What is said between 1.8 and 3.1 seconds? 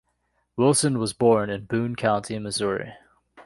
County, Missouri.